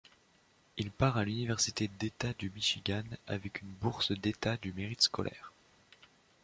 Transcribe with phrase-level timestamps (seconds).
[0.77, 5.53] Il part à l'Université d'État du Michigan avec une bourse d'état du mérite scolaire.